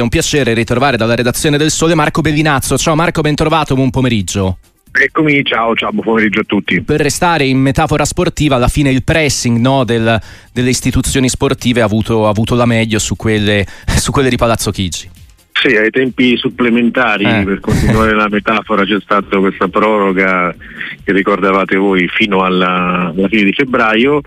È 0.00 0.04
un 0.04 0.10
piacere 0.10 0.54
ritrovare 0.54 0.96
dalla 0.96 1.16
redazione 1.16 1.58
del 1.58 1.72
Sole 1.72 1.96
Marco 1.96 2.20
Bellinazzo. 2.20 2.78
Ciao 2.78 2.94
Marco, 2.94 3.20
ben 3.20 3.34
trovato, 3.34 3.74
buon 3.74 3.90
pomeriggio. 3.90 4.58
Eccomi, 4.92 5.42
ciao, 5.42 5.74
ciao, 5.74 5.90
buon 5.90 6.04
pomeriggio 6.04 6.38
a 6.38 6.44
tutti. 6.44 6.80
Per 6.82 7.00
restare 7.00 7.46
in 7.46 7.58
metafora 7.58 8.04
sportiva, 8.04 8.54
alla 8.54 8.68
fine 8.68 8.92
il 8.92 9.02
pressing 9.02 9.58
no, 9.58 9.82
del, 9.82 10.16
delle 10.52 10.68
istituzioni 10.68 11.28
sportive 11.28 11.80
ha 11.80 11.84
avuto, 11.84 12.26
ha 12.26 12.28
avuto 12.28 12.54
la 12.54 12.64
meglio 12.64 13.00
su 13.00 13.16
quelle, 13.16 13.66
su 13.98 14.12
quelle, 14.12 14.28
di 14.28 14.36
Palazzo 14.36 14.70
Chigi. 14.70 15.10
Sì, 15.50 15.74
ai 15.74 15.90
tempi 15.90 16.36
supplementari, 16.36 17.24
eh. 17.24 17.42
per 17.42 17.58
continuare 17.58 18.14
la 18.14 18.28
metafora, 18.28 18.84
c'è 18.84 19.00
stata 19.00 19.36
questa 19.38 19.66
proroga 19.66 20.54
che 21.02 21.10
ricordavate 21.10 21.74
voi 21.74 22.06
fino 22.06 22.44
alla, 22.44 23.12
alla 23.12 23.26
fine 23.26 23.42
di 23.42 23.52
febbraio. 23.52 24.20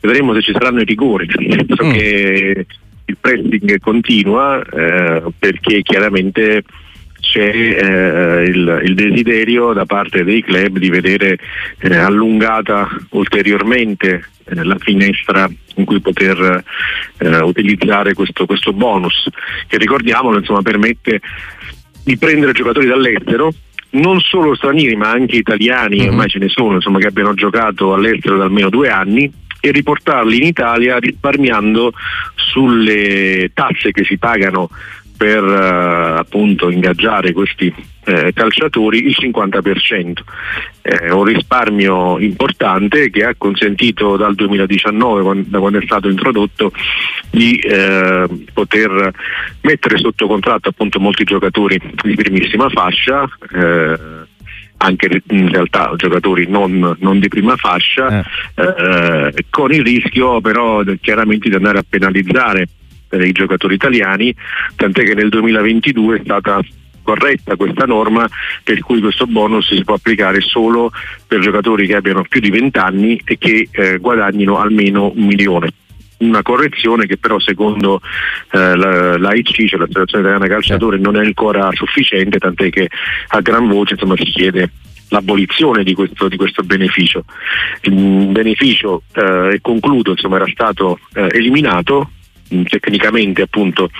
Vedremo 0.00 0.32
se 0.32 0.40
ci 0.40 0.52
saranno 0.52 0.80
i 0.80 0.84
rigori. 0.84 1.28
So 1.76 1.84
mm. 1.84 1.92
che 1.92 2.66
pressing 3.20 3.78
continua 3.78 4.62
eh, 4.62 5.22
perché 5.38 5.82
chiaramente 5.82 6.62
c'è 7.20 7.48
eh, 7.48 8.42
il, 8.42 8.80
il, 8.84 8.94
desiderio 8.94 9.72
da 9.72 9.84
parte 9.84 10.24
dei 10.24 10.42
club 10.42 10.78
di 10.78 10.88
vedere 10.88 11.38
eh, 11.78 11.96
allungata 11.96 12.88
ulteriormente 13.10 14.24
eh, 14.44 14.64
la 14.64 14.76
finestra 14.78 15.48
in 15.76 15.84
cui 15.84 16.00
poter 16.00 16.64
eh, 17.18 17.36
utilizzare 17.42 18.14
questo, 18.14 18.46
questo, 18.46 18.72
bonus 18.72 19.28
che 19.68 19.78
ricordiamolo 19.78 20.38
insomma, 20.38 20.62
permette 20.62 21.20
di 22.02 22.16
prendere 22.16 22.52
giocatori 22.52 22.86
dall'estero 22.86 23.52
non 23.90 24.20
solo 24.20 24.54
stranieri 24.54 24.96
ma 24.96 25.10
anche 25.10 25.36
italiani, 25.36 25.98
mm-hmm. 25.98 26.08
ormai 26.08 26.28
ce 26.28 26.38
ne 26.38 26.48
sono 26.48 26.74
insomma, 26.74 26.98
che 26.98 27.08
abbiano 27.08 27.34
giocato 27.34 27.92
all'estero 27.92 28.36
da 28.36 28.44
almeno 28.44 28.70
due 28.70 28.88
anni 28.88 29.30
e 29.60 29.70
riportarli 29.70 30.38
in 30.38 30.44
Italia 30.44 30.98
risparmiando 30.98 31.92
sulle 32.34 33.50
tasse 33.54 33.92
che 33.92 34.04
si 34.04 34.18
pagano 34.18 34.70
per 35.16 35.42
uh, 35.44 36.18
appunto 36.18 36.70
ingaggiare 36.70 37.32
questi 37.32 37.70
eh, 38.04 38.32
calciatori 38.32 39.06
il 39.06 39.16
50%. 39.18 40.12
Eh, 40.82 41.10
un 41.10 41.24
risparmio 41.24 42.18
importante 42.18 43.10
che 43.10 43.24
ha 43.24 43.34
consentito 43.36 44.16
dal 44.16 44.34
2019, 44.34 45.44
da 45.46 45.58
quando 45.58 45.78
è 45.78 45.82
stato 45.82 46.08
introdotto, 46.08 46.72
di 47.30 47.56
eh, 47.56 48.26
poter 48.52 49.12
mettere 49.60 49.98
sotto 49.98 50.26
contratto 50.26 50.70
appunto 50.70 50.98
molti 50.98 51.24
giocatori 51.24 51.78
di 52.02 52.14
primissima 52.14 52.68
fascia 52.70 53.28
eh, 53.52 54.28
anche 54.82 55.22
in 55.28 55.48
realtà 55.50 55.92
giocatori 55.96 56.46
non, 56.48 56.96
non 57.00 57.18
di 57.18 57.28
prima 57.28 57.56
fascia, 57.56 58.20
eh. 58.20 58.24
Eh, 58.54 59.44
con 59.50 59.72
il 59.72 59.82
rischio 59.82 60.40
però 60.40 60.82
chiaramente 61.00 61.48
di 61.48 61.54
andare 61.54 61.78
a 61.78 61.84
penalizzare 61.88 62.68
i 63.10 63.32
giocatori 63.32 63.74
italiani, 63.74 64.34
tant'è 64.76 65.02
che 65.04 65.14
nel 65.14 65.28
2022 65.28 66.16
è 66.16 66.20
stata 66.22 66.60
corretta 67.02 67.56
questa 67.56 67.86
norma 67.86 68.28
per 68.62 68.78
cui 68.80 69.00
questo 69.00 69.26
bonus 69.26 69.74
si 69.74 69.82
può 69.84 69.94
applicare 69.94 70.40
solo 70.40 70.92
per 71.26 71.40
giocatori 71.40 71.86
che 71.86 71.96
abbiano 71.96 72.24
più 72.28 72.40
di 72.40 72.50
20 72.50 72.78
anni 72.78 73.20
e 73.24 73.36
che 73.38 73.68
eh, 73.70 73.98
guadagnino 73.98 74.58
almeno 74.58 75.12
un 75.14 75.24
milione 75.24 75.72
una 76.20 76.42
correzione 76.42 77.06
che 77.06 77.16
però 77.16 77.38
secondo 77.38 78.00
eh, 78.52 78.76
l'AIC, 78.76 79.66
cioè 79.66 79.78
l'Associazione 79.78 80.24
Italiana 80.24 80.46
Calciatori, 80.46 81.00
non 81.00 81.16
è 81.16 81.24
ancora 81.24 81.68
sufficiente, 81.72 82.38
tant'è 82.38 82.70
che 82.70 82.88
a 83.28 83.40
gran 83.40 83.68
voce 83.68 83.94
insomma, 83.94 84.16
si 84.16 84.24
chiede 84.24 84.70
l'abolizione 85.08 85.82
di 85.82 85.94
questo, 85.94 86.28
di 86.28 86.36
questo, 86.36 86.62
beneficio. 86.62 87.24
Il 87.82 88.26
beneficio, 88.28 89.02
eh, 89.14 89.54
e 89.54 89.58
concludo, 89.60 90.12
insomma, 90.12 90.36
era 90.36 90.48
stato 90.48 90.98
eh, 91.14 91.28
eliminato. 91.32 92.10
Mm, 92.52 92.64
tecnicamente 92.64 93.42
appunto 93.42 93.90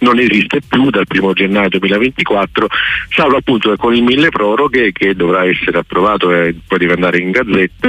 non 0.00 0.20
esiste 0.20 0.60
più 0.60 0.88
dal 0.88 1.02
1 1.08 1.32
gennaio 1.32 1.68
2024 1.68 2.68
salvo 3.08 3.38
appunto 3.38 3.74
con 3.74 3.92
il 3.92 4.04
mille 4.04 4.28
proroghe 4.28 4.92
che 4.92 5.16
dovrà 5.16 5.44
essere 5.44 5.78
approvato 5.78 6.32
e 6.32 6.54
poi 6.64 6.78
deve 6.78 6.92
andare 6.92 7.18
in 7.18 7.32
gazzetta 7.32 7.88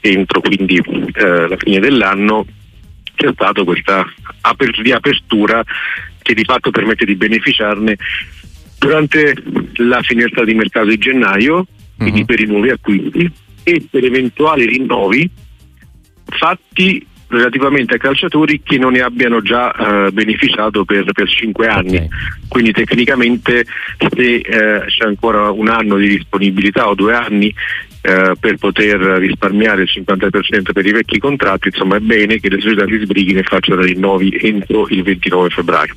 entro 0.00 0.40
quindi 0.40 0.78
eh, 0.78 1.46
la 1.46 1.56
fine 1.58 1.78
dell'anno 1.78 2.46
c'è 3.14 3.30
stata 3.32 3.62
questa 3.64 4.04
riapertura 4.82 5.62
che 6.22 6.34
di 6.34 6.44
fatto 6.44 6.70
permette 6.70 7.04
di 7.04 7.16
beneficiarne 7.16 7.96
durante 8.78 9.34
la 9.74 10.00
finestra 10.02 10.44
di 10.44 10.54
mercato 10.54 10.86
di 10.86 10.98
gennaio, 10.98 11.66
quindi 11.96 12.20
uh-huh. 12.20 12.26
per 12.26 12.40
i 12.40 12.46
nuovi 12.46 12.70
acquisti 12.70 13.30
e 13.62 13.86
per 13.90 14.04
eventuali 14.04 14.66
rinnovi 14.66 15.30
fatti 16.26 17.06
relativamente 17.28 17.94
a 17.94 17.98
calciatori 17.98 18.62
che 18.62 18.78
non 18.78 18.92
ne 18.92 19.00
abbiano 19.00 19.42
già 19.42 19.72
eh, 19.72 20.12
beneficiato 20.12 20.84
per, 20.84 21.10
per 21.12 21.28
5 21.28 21.66
anni. 21.66 21.96
Okay. 21.96 22.08
Quindi 22.48 22.72
tecnicamente 22.72 23.64
se 23.98 24.34
eh, 24.36 24.84
c'è 24.86 25.04
ancora 25.04 25.50
un 25.50 25.68
anno 25.68 25.96
di 25.96 26.08
disponibilità 26.08 26.88
o 26.88 26.94
due 26.94 27.14
anni 27.14 27.52
eh, 28.06 28.34
per 28.38 28.56
poter 28.58 28.98
risparmiare 29.18 29.82
il 29.82 29.88
50% 29.90 30.72
per 30.74 30.84
i 30.84 30.92
vecchi 30.92 31.18
contratti, 31.18 31.68
insomma 31.68 31.96
è 31.96 32.00
bene 32.00 32.38
che 32.38 32.50
le 32.50 32.60
società 32.60 32.84
si 32.86 32.98
sbrighino 33.02 33.38
e 33.38 33.42
facciano 33.44 33.80
rinnovi 33.80 34.38
entro 34.42 34.86
il 34.90 35.02
29 35.02 35.48
febbraio. 35.48 35.94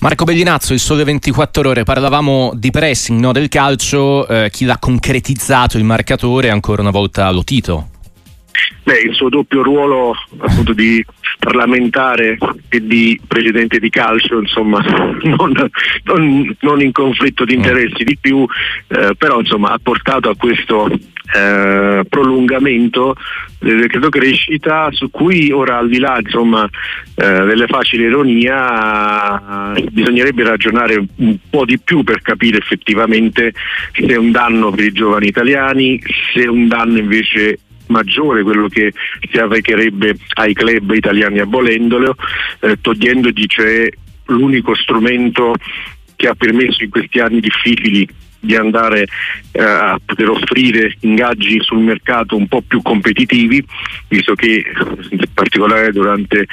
Marco 0.00 0.24
Bellinazzo, 0.24 0.72
il 0.72 0.80
sole 0.80 1.04
24 1.04 1.68
ore, 1.68 1.84
parlavamo 1.84 2.52
di 2.56 2.70
pressing 2.72 3.20
no, 3.20 3.30
del 3.30 3.48
calcio, 3.48 4.26
eh, 4.26 4.50
chi 4.50 4.64
l'ha 4.64 4.78
concretizzato 4.78 5.78
il 5.78 5.84
marcatore 5.84 6.50
ancora 6.50 6.82
una 6.82 6.90
volta 6.90 7.30
lo 7.30 7.44
Tito. 7.44 7.90
Beh, 8.82 9.00
il 9.00 9.14
suo 9.14 9.28
doppio 9.28 9.62
ruolo 9.62 10.14
appunto 10.38 10.72
di 10.72 11.04
parlamentare 11.38 12.38
e 12.68 12.86
di 12.86 13.20
presidente 13.26 13.78
di 13.78 13.90
calcio, 13.90 14.38
insomma, 14.40 14.80
non, 15.22 15.52
non, 16.04 16.56
non 16.60 16.80
in 16.80 16.92
conflitto 16.92 17.44
di 17.44 17.54
interessi 17.54 18.04
di 18.04 18.16
più, 18.20 18.46
eh, 18.88 19.14
però 19.16 19.40
insomma, 19.40 19.70
ha 19.70 19.78
portato 19.82 20.30
a 20.30 20.36
questo 20.36 20.88
eh, 21.34 22.04
prolungamento 22.08 23.14
del 23.58 23.80
decreto 23.80 24.08
crescita 24.08 24.88
su 24.92 25.10
cui 25.10 25.50
ora 25.50 25.78
al 25.78 25.88
di 25.88 25.98
là 25.98 26.18
insomma, 26.18 26.64
eh, 26.64 27.44
delle 27.44 27.66
facili 27.66 28.04
ironia 28.04 29.74
bisognerebbe 29.90 30.44
ragionare 30.44 31.04
un 31.16 31.36
po' 31.50 31.64
di 31.64 31.78
più 31.78 32.02
per 32.02 32.22
capire 32.22 32.58
effettivamente 32.58 33.52
se 33.92 34.06
è 34.06 34.16
un 34.16 34.30
danno 34.30 34.70
per 34.70 34.84
i 34.84 34.92
giovani 34.92 35.26
italiani, 35.26 36.00
se 36.32 36.42
è 36.42 36.46
un 36.46 36.66
danno 36.66 36.98
invece 36.98 37.58
maggiore 37.88 38.42
quello 38.42 38.68
che 38.68 38.92
si 39.30 39.36
arrecherebbe 39.38 40.16
ai 40.34 40.54
club 40.54 40.92
italiani 40.92 41.40
abolendolo, 41.40 42.14
eh, 42.60 42.80
togliendogli 42.80 43.46
cioè 43.46 43.88
l'unico 44.26 44.74
strumento 44.74 45.54
che 46.16 46.28
ha 46.28 46.34
permesso 46.34 46.82
in 46.82 46.90
questi 46.90 47.20
anni 47.20 47.40
difficili 47.40 48.06
di 48.40 48.54
andare 48.54 49.06
eh, 49.52 49.62
a 49.62 49.98
poter 50.04 50.28
offrire 50.28 50.94
ingaggi 51.00 51.60
sul 51.60 51.78
mercato 51.78 52.36
un 52.36 52.46
po' 52.46 52.62
più 52.62 52.82
competitivi, 52.82 53.64
visto 54.08 54.34
che 54.34 54.64
in 55.10 55.20
particolare 55.32 55.92
durante 55.92 56.46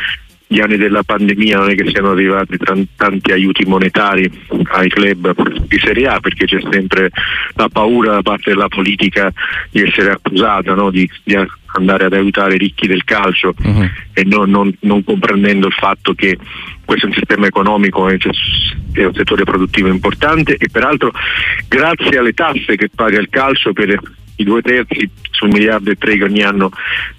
gli 0.47 0.59
anni 0.59 0.77
della 0.77 1.03
pandemia 1.03 1.57
non 1.57 1.69
è 1.69 1.75
che 1.75 1.89
siano 1.89 2.11
arrivati 2.11 2.57
tanti 2.95 3.31
aiuti 3.31 3.65
monetari 3.65 4.29
ai 4.71 4.89
club 4.89 5.65
di 5.67 5.79
Serie 5.79 6.07
A 6.07 6.19
perché 6.19 6.45
c'è 6.45 6.59
sempre 6.69 7.09
la 7.55 7.67
paura 7.69 8.13
da 8.13 8.21
parte 8.21 8.51
della 8.51 8.67
politica 8.67 9.31
di 9.71 9.81
essere 9.81 10.11
accusata 10.11 10.75
no? 10.75 10.91
di, 10.91 11.09
di, 11.23 11.35
andare 11.77 12.05
ad 12.05 12.13
aiutare 12.13 12.55
i 12.55 12.57
ricchi 12.57 12.87
del 12.87 13.03
calcio 13.03 13.53
uh-huh. 13.57 13.89
e 14.13 14.23
non, 14.23 14.49
non, 14.49 14.73
non, 14.81 15.03
comprendendo 15.03 15.67
il 15.67 15.73
fatto 15.73 16.13
che 16.13 16.37
questo 16.85 17.07
è 17.07 17.09
un 17.09 17.15
sistema 17.15 17.47
economico 17.47 18.07
è 18.07 18.13
un 18.13 19.13
settore 19.13 19.43
produttivo 19.43 19.89
importante 19.89 20.55
e 20.57 20.69
peraltro 20.71 21.11
grazie 21.67 22.17
alle 22.17 22.33
tasse 22.33 22.77
che 22.77 22.89
paga 22.93 23.19
il 23.19 23.27
calcio 23.29 23.73
per 23.73 23.99
i 24.37 24.43
due 24.43 24.61
terzi 24.61 25.09
sul 25.31 25.49
miliardo 25.49 25.91
e 25.91 25.95
tre 25.95 26.15
che 26.15 26.23
ogni 26.23 26.43
anno 26.43 26.71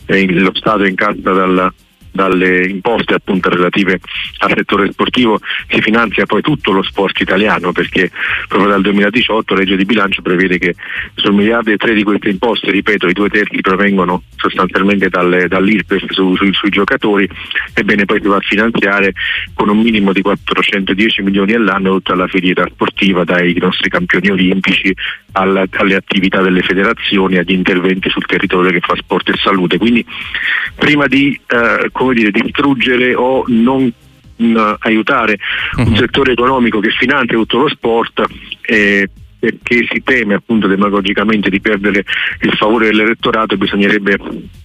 eh, 0.07 0.33
lo 0.33 0.53
Stato 0.55 0.85
incassa 0.85 1.33
dalla 1.33 1.73
dalle 2.17 2.67
imposte 2.67 3.15
appunto 3.15 3.49
relative 3.49 4.01
al 4.39 4.53
settore 4.57 4.91
sportivo 4.91 5.39
si 5.69 5.81
finanzia 5.81 6.27
poi 6.27 6.43
tutto 6.43 6.73
lo 6.73 6.83
sport 6.83 7.21
italiano 7.21 7.71
perché 7.71 8.11
proprio 8.49 8.71
dal 8.71 8.83
2018 8.83 9.55
la 9.55 9.61
legge 9.61 9.77
di 9.77 9.85
bilancio 9.85 10.23
prevede 10.23 10.59
che 10.59 10.75
sul 11.15 11.35
miliardo 11.35 11.71
e 11.71 11.77
tre 11.77 11.95
di 11.95 12.03
queste 12.03 12.31
imposte, 12.31 12.71
ripeto, 12.71 13.07
i 13.07 13.13
due 13.13 13.29
terzi 13.29 13.61
provengono 13.61 14.23
sostanzialmente 14.37 15.09
dalle, 15.09 15.47
dall'IRPEF 15.49 16.11
su, 16.11 16.35
su, 16.37 16.53
sui 16.53 16.71
giocatori, 16.71 17.29
ebbene 17.75 18.05
poi 18.05 18.21
si 18.21 18.29
va 18.29 18.37
a 18.37 18.41
finanziare 18.41 19.13
con 19.55 19.69
un 19.69 19.79
minimo 19.79 20.13
di 20.13 20.23
410 20.23 21.23
milioni 21.23 21.53
all'anno 21.53 21.93
tutta 21.95 22.15
la 22.15 22.27
filiera 22.27 22.67
sportiva, 22.71 23.25
dai 23.25 23.55
nostri 23.59 23.89
campioni 23.89 24.31
olimpici 24.31 24.95
alla, 25.37 25.65
alle 25.71 25.97
attività 25.97 26.41
delle 26.41 26.63
federazioni, 26.63 27.37
agli 27.37 27.53
interventi 27.53 28.09
sul 28.09 28.25
territorio 28.25 28.71
che 28.71 28.81
fa 28.81 28.97
sport 28.97 29.29
e 29.29 29.35
salute. 29.37 29.77
Quindi 29.79 30.05
prima 30.75 31.07
di 31.07 31.39
eh, 31.47 31.89
come 31.93 32.15
dire, 32.15 32.31
distruggere 32.31 33.15
o 33.15 33.45
non 33.49 33.93
mh, 34.37 34.45
mm, 34.45 34.73
aiutare 34.79 35.39
uh-huh. 35.77 35.85
un 35.85 35.91
mhm. 35.91 35.97
settore 35.97 36.33
economico 36.33 36.81
che 36.81 36.91
finanzia 36.91 37.37
tutto 37.37 37.59
lo 37.59 37.69
sport, 37.69 38.25
eh, 38.63 39.09
perché 39.39 39.87
si 39.91 40.03
teme 40.03 40.35
appunto 40.35 40.67
demagogicamente 40.67 41.51
di 41.51 41.61
perdere 41.61 42.05
il 42.41 42.53
favore 42.55 42.87
dell'elettorato 42.87 43.57
bisognerebbe 43.59 44.17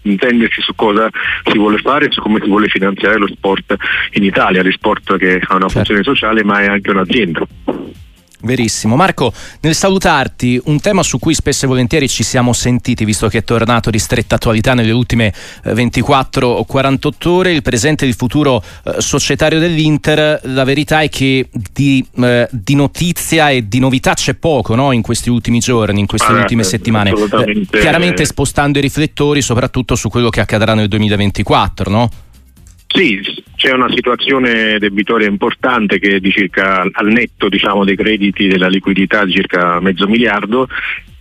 intendersi 0.03 0.61
su 0.61 0.73
cosa 0.75 1.09
si 1.43 1.57
vuole 1.57 1.77
fare 1.77 2.05
e 2.05 2.11
su 2.11 2.21
come 2.21 2.39
si 2.41 2.47
vuole 2.47 2.69
finanziare 2.69 3.17
lo 3.17 3.27
sport 3.27 3.75
in 4.13 4.23
Italia, 4.23 4.63
lo 4.63 4.71
sport 4.71 5.17
che 5.17 5.41
ha 5.43 5.55
una 5.55 5.67
certo. 5.67 5.69
funzione 5.69 6.03
sociale 6.03 6.43
ma 6.43 6.61
è 6.61 6.67
anche 6.67 6.89
un'azienda. 6.89 7.45
Verissimo. 8.43 8.95
Marco, 8.95 9.31
nel 9.61 9.75
salutarti, 9.75 10.59
un 10.65 10.79
tema 10.79 11.03
su 11.03 11.19
cui 11.19 11.33
spesso 11.33 11.65
e 11.65 11.67
volentieri 11.67 12.09
ci 12.09 12.23
siamo 12.23 12.53
sentiti, 12.53 13.05
visto 13.05 13.27
che 13.27 13.39
è 13.39 13.43
tornato 13.43 13.89
di 13.89 13.99
stretta 13.99 14.35
attualità 14.35 14.73
nelle 14.73 14.91
ultime 14.91 15.33
24 15.63 16.47
o 16.47 16.63
48 16.63 17.31
ore, 17.31 17.51
il 17.51 17.61
presente 17.61 18.05
e 18.05 18.07
il 18.07 18.15
futuro 18.15 18.63
eh, 18.83 18.95
societario 18.99 19.59
dell'Inter, 19.59 20.39
la 20.43 20.63
verità 20.63 21.01
è 21.01 21.09
che 21.09 21.47
di, 21.51 22.05
eh, 22.17 22.47
di, 22.51 22.75
notizia 22.75 23.49
e 23.49 23.67
di 23.67 23.79
novità 23.79 24.13
c'è 24.13 24.33
poco 24.33 24.75
no? 24.75 24.91
in 24.91 25.01
questi 25.01 25.29
ultimi 25.29 25.59
giorni, 25.59 25.99
in 25.99 26.07
queste 26.07 26.31
ah, 26.31 26.39
ultime 26.39 26.63
settimane. 26.63 27.11
Eh, 27.11 27.67
chiaramente 27.69 28.25
spostando 28.25 28.79
i 28.79 28.81
riflettori 28.81 29.41
soprattutto 29.41 29.95
su 29.95 30.09
quello 30.09 30.29
che 30.29 30.41
accadrà 30.41 30.73
nel 30.73 30.87
2024, 30.87 31.89
no? 31.91 32.09
Sì, 32.93 33.21
c'è 33.55 33.71
una 33.71 33.89
situazione 33.89 34.77
debitoria 34.77 35.27
importante 35.27 35.97
che 35.97 36.15
è 36.15 36.19
di 36.19 36.31
circa 36.31 36.81
al 36.91 37.07
netto 37.07 37.47
diciamo, 37.47 37.85
dei 37.85 37.95
crediti 37.95 38.47
della 38.47 38.67
liquidità 38.67 39.23
di 39.23 39.31
circa 39.31 39.79
mezzo 39.79 40.07
miliardo 40.07 40.67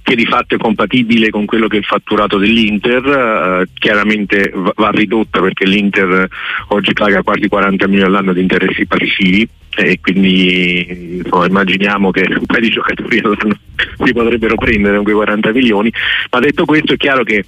che 0.02 0.17
di 0.17 0.26
fatto 0.26 0.56
è 0.56 0.58
compatibile 0.58 1.31
con 1.31 1.44
quello 1.44 1.69
che 1.69 1.76
è 1.76 1.78
il 1.78 1.84
fatturato 1.84 2.38
dell'Inter, 2.38 3.06
eh, 3.06 3.69
chiaramente 3.75 4.50
va, 4.52 4.90
ridotta 4.90 5.40
perché 5.40 5.64
l'Inter 5.67 6.28
oggi 6.69 6.93
paga 6.93 7.22
quasi 7.22 7.46
40 7.46 7.87
milioni 7.87 8.08
all'anno 8.08 8.32
di 8.32 8.40
interessi 8.40 8.87
passivi 8.87 9.49
e 9.76 10.00
quindi 10.00 11.19
insomma, 11.23 11.46
immaginiamo 11.46 12.11
che 12.11 12.26
un 12.28 12.46
paio 12.46 12.61
di 12.61 12.70
giocatori 12.70 13.19
all'anno 13.19 13.58
si 14.02 14.12
potrebbero 14.12 14.56
prendere 14.56 14.96
con 14.96 15.05
quei 15.05 15.14
40 15.14 15.52
milioni, 15.52 15.93
ma 16.32 16.40
detto 16.40 16.64
questo 16.64 16.94
è 16.94 16.96
chiaro 16.96 17.23
che 17.23 17.44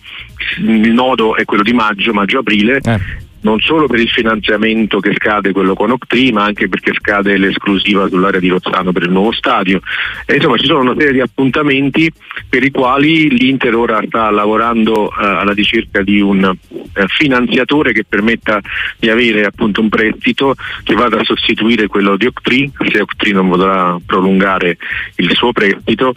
il 0.59 0.93
nodo 0.93 1.35
è 1.35 1.45
quello 1.45 1.65
di 1.65 1.73
maggio, 1.73 2.13
maggio-aprile. 2.13 2.79
Eh 2.85 3.22
non 3.43 3.61
solo 3.61 3.87
per 3.87 4.00
il 4.00 4.09
finanziamento 4.09 5.00
che 5.00 5.12
scade 5.15 5.53
quello 5.53 5.75
con 5.75 5.91
Octree, 5.91 6.33
ma 6.33 6.44
anche 6.44 6.69
perché 6.69 6.93
scade 6.94 7.37
l'esclusiva 7.37 8.09
sull'area 8.09 8.41
di 8.41 8.49
Rozzano 8.49 8.93
per 8.93 9.05
il 9.05 9.11
nuovo 9.11 9.33
stadio. 9.33 9.81
E 10.27 10.37
insomma 10.37 10.56
ci 10.56 10.67
sono 10.67 10.81
una 10.81 10.94
serie 10.97 11.12
di 11.12 11.21
appuntamenti 11.21 12.11
per 12.49 12.62
i 12.62 12.71
quali 12.71 13.31
l'Inter 13.31 13.75
ora 13.75 14.00
sta 14.06 14.31
lavorando 14.31 15.11
eh, 15.11 15.25
alla 15.25 15.53
ricerca 15.53 16.03
di 16.03 16.21
un 16.21 16.44
eh, 16.44 17.06
finanziatore 17.09 17.93
che 17.93 18.05
permetta 18.05 18.61
di 18.99 19.11
avere 19.11 19.44
appunto 19.44 19.81
un 19.81 19.89
prestito 19.89 20.55
che 20.85 20.94
vada 20.94 21.21
a 21.21 21.25
sostituire 21.25 21.87
quello 21.87 22.17
di 22.17 22.27
Octree, 22.27 22.71
se 22.91 23.00
Octree 23.00 23.33
non 23.33 23.49
vorrà 23.49 23.97
prolungare 24.05 24.77
il 25.17 25.35
suo 25.35 25.53
prestito 25.53 26.15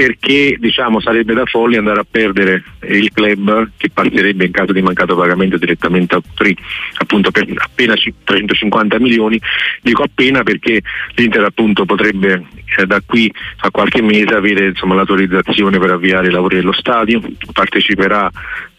perché 0.00 0.56
diciamo, 0.58 0.98
sarebbe 0.98 1.34
da 1.34 1.44
folli 1.44 1.76
andare 1.76 2.00
a 2.00 2.06
perdere 2.10 2.64
il 2.88 3.12
club 3.12 3.72
che 3.76 3.90
passerebbe 3.92 4.46
in 4.46 4.50
caso 4.50 4.72
di 4.72 4.80
mancato 4.80 5.14
pagamento 5.14 5.58
direttamente 5.58 6.14
a 6.14 6.22
Tri 6.34 6.56
appunto 6.94 7.30
per 7.30 7.46
appena 7.54 7.92
350 8.24 8.98
milioni. 8.98 9.38
Dico 9.82 10.02
appena 10.02 10.42
perché 10.42 10.80
l'Inter 11.16 11.44
appunto 11.44 11.84
potrebbe 11.84 12.46
eh, 12.78 12.86
da 12.86 13.02
qui 13.04 13.30
a 13.58 13.70
qualche 13.70 14.00
mese 14.00 14.34
avere 14.34 14.68
insomma, 14.68 14.94
l'autorizzazione 14.94 15.78
per 15.78 15.90
avviare 15.90 16.28
i 16.28 16.32
lavori 16.32 16.56
dello 16.56 16.72
stadio. 16.72 17.20
Parteciperà 17.52 18.30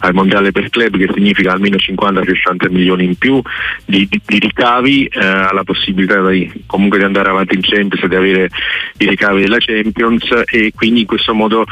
al 0.02 0.14
mondiale 0.14 0.52
per 0.52 0.70
club 0.70 0.98
che 0.98 1.10
significa 1.14 1.52
almeno 1.52 1.78
50-60 1.78 2.72
milioni 2.72 3.06
in 3.06 3.16
più 3.16 3.42
di, 3.86 4.08
di, 4.10 4.22
di 4.26 4.40
ricavi 4.40 5.06
eh, 5.06 5.20
ha 5.20 5.54
la 5.54 5.64
possibilità 5.64 6.26
di, 6.28 6.52
comunque 6.66 6.98
di 6.98 7.04
andare 7.04 7.30
avanti 7.30 7.56
in 7.56 7.62
Champions 7.62 8.06
di 8.06 8.16
avere 8.16 8.50
i 8.98 9.08
ricavi 9.08 9.42
della 9.42 9.58
Champions 9.60 10.44
e 10.46 10.72
quindi 10.76 11.06
questo 11.06 11.34
modo 11.34 11.66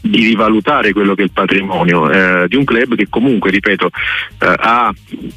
di 0.00 0.24
rivalutare 0.24 0.92
quello 0.92 1.14
che 1.14 1.22
è 1.22 1.24
il 1.24 1.32
patrimonio 1.32 2.10
eh, 2.10 2.48
di 2.48 2.56
un 2.56 2.64
club 2.64 2.94
che 2.94 3.08
comunque, 3.08 3.50
ripeto, 3.50 3.86
eh, 3.86 4.54
ha 4.56 4.92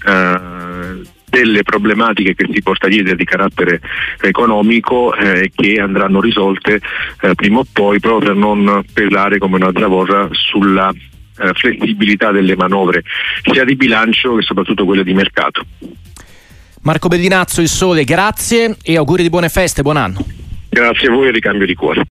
eh, 0.06 1.01
delle 1.30 1.63
problematiche 1.63 2.34
che 2.34 2.48
si 2.51 2.62
porta 2.62 2.88
dietro 2.88 3.16
di 3.16 3.24
carattere 3.24 3.80
economico 4.22 5.13
eh, 5.16 5.51
che 5.54 5.80
andranno 5.80 6.19
risolte 6.19 6.81
eh, 7.22 7.36
prima 7.36 7.60
o 7.60 7.66
poi 7.72 8.00
proprio 8.00 8.34
per 8.34 8.38
non 8.38 8.84
pesare 8.92 9.38
come 9.38 9.57
una 9.57 9.72
zavorra 9.74 10.28
sulla 10.31 10.92
eh, 11.39 11.51
flessibilità 11.53 12.31
delle 12.31 12.56
manovre 12.56 13.03
sia 13.51 13.63
di 13.63 13.75
bilancio 13.75 14.36
che 14.36 14.44
soprattutto 14.44 14.86
quelle 14.86 15.03
di 15.03 15.13
mercato. 15.13 15.65
Marco 16.81 17.07
Bellinazzo, 17.07 17.62
Il 17.62 17.68
Sole, 17.68 18.03
grazie 18.03 18.77
e 18.81 18.95
auguri 18.95 19.24
di 19.24 19.30
buone 19.30 19.50
feste, 19.50 19.81
buon 19.81 19.97
anno. 19.97 20.25
Grazie 20.69 21.09
a 21.09 21.12
voi 21.12 21.27
e 21.27 21.31
ricambio 21.31 21.65
di 21.65 21.74
cuore. 21.74 22.07